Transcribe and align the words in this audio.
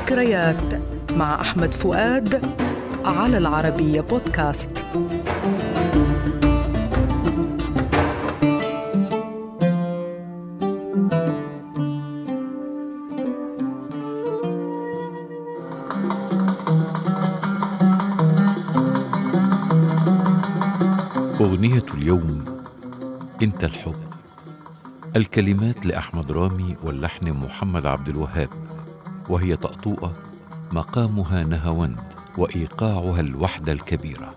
ذكريات 0.00 0.82
مع 1.12 1.40
أحمد 1.40 1.74
فؤاد 1.74 2.42
على 3.04 3.38
العربية 3.38 4.00
بودكاست. 4.00 4.70
أغنية 21.40 21.84
اليوم 21.94 22.44
أنت 23.42 23.64
الحب. 23.64 23.94
الكلمات 25.16 25.86
لأحمد 25.86 26.32
رامي 26.32 26.76
واللحن 26.84 27.30
محمد 27.32 27.86
عبد 27.86 28.08
الوهاب. 28.08 28.48
وهي 29.30 29.56
طأطوئة 29.56 30.12
مقامها 30.72 31.44
نهاوند 31.44 32.00
وإيقاعها 32.38 33.20
الوحدة 33.20 33.72
الكبيرة 33.72 34.34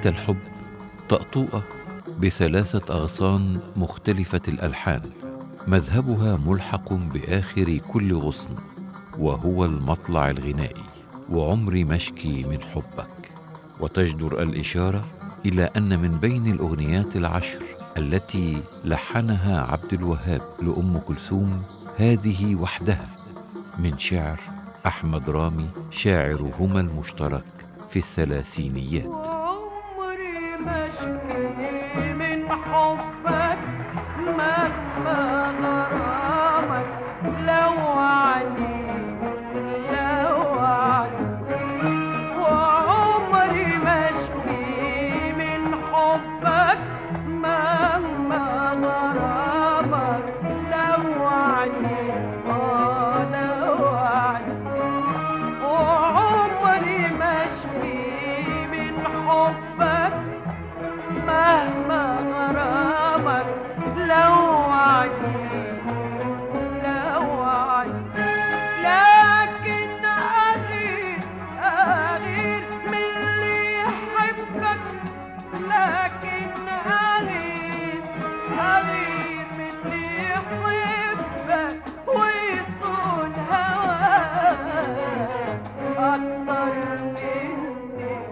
أنت 0.00 0.06
الحب 0.06 0.36
طأطوئة 1.08 1.64
بثلاثة 2.20 2.94
أغصان 2.94 3.60
مختلفة 3.76 4.40
الألحان. 4.48 5.00
مذهبها 5.68 6.36
ملحق 6.36 6.92
بآخر 6.92 7.76
كل 7.76 8.14
غصن 8.14 8.54
وهو 9.18 9.64
المطلع 9.64 10.30
الغنائي 10.30 10.82
وعمري 11.30 11.84
مشكي 11.84 12.42
من 12.42 12.60
حبك. 12.60 13.30
وتجدر 13.80 14.42
الإشارة 14.42 15.04
إلى 15.46 15.70
أن 15.76 15.98
من 15.98 16.18
بين 16.18 16.52
الأغنيات 16.52 17.16
العشر 17.16 17.62
التي 17.96 18.62
لحنها 18.84 19.62
عبد 19.62 19.92
الوهاب 19.92 20.42
لأم 20.62 21.00
كلثوم 21.08 21.62
هذه 21.98 22.54
وحدها. 22.54 23.08
من 23.78 23.98
شعر 23.98 24.40
أحمد 24.86 25.30
رامي 25.30 25.68
شاعرهما 25.90 26.80
المشترك 26.80 27.44
في 27.90 27.98
الثلاثينيات. 27.98 29.39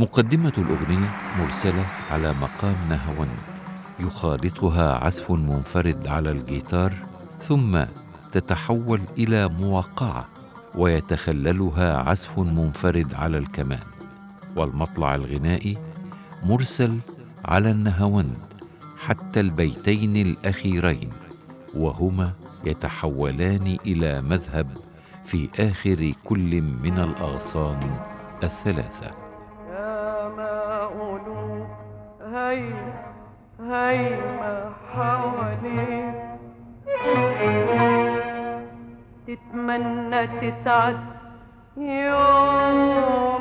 مقدمة 0.00 0.52
الأغنية 0.58 1.10
مرسلة 1.38 1.86
على 2.10 2.32
مقام 2.32 2.76
نهاوند 2.88 3.38
يخالطها 4.00 5.04
عزف 5.04 5.30
منفرد 5.30 6.06
على 6.06 6.30
الجيتار 6.30 6.92
ثم 7.42 7.84
تتحول 8.32 9.00
إلى 9.18 9.48
موقعة 9.48 10.28
ويتخللها 10.74 11.96
عزف 11.96 12.38
منفرد 12.38 13.14
على 13.14 13.38
الكمان. 13.38 13.82
والمطلع 14.56 15.14
الغنائي 15.14 15.78
مرسل 16.44 16.98
على 17.44 17.70
النهاوند 17.70 18.38
حتى 18.98 19.40
البيتين 19.40 20.16
الأخيرين 20.16 21.10
وهما 21.74 22.32
يتحولان 22.64 23.76
إلى 23.86 24.22
مذهب 24.22 24.66
في 25.24 25.48
آخر 25.58 26.12
كل 26.24 26.60
من 26.60 26.98
الأغصان 26.98 27.98
الثلاثة. 28.42 29.29
تتمنى 39.48 40.26
تسعد 40.26 40.98
يوم. 41.76 43.39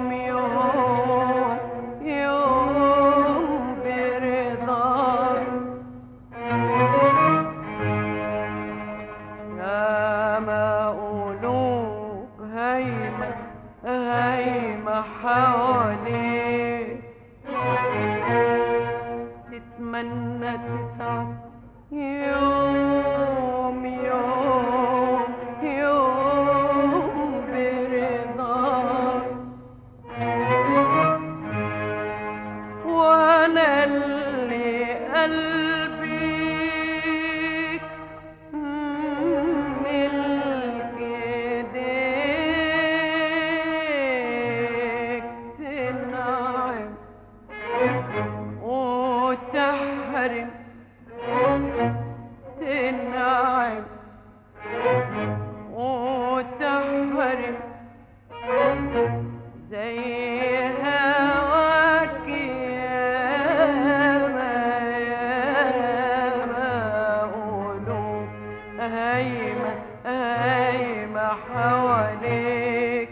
حواليك. 71.29 73.09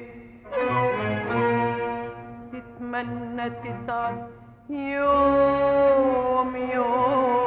تتمنى 2.52 3.50
تسعد 3.50 4.28
يوم 4.70 6.56
يوم 6.56 7.47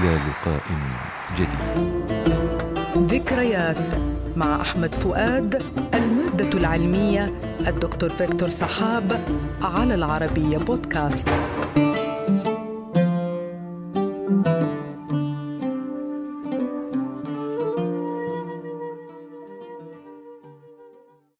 إلى 0.00 0.14
لقاء 0.14 0.62
جديد. 1.36 2.00
ذكريات 3.12 3.76
مع 4.36 4.60
أحمد 4.60 4.94
فؤاد 4.94 5.62
المادة 5.94 6.58
العلمية 6.58 7.32
الدكتور 7.66 8.10
فيكتور 8.10 8.48
صحاب 8.48 9.20
على 9.62 9.94
العربية 9.94 10.58
بودكاست. 10.58 11.28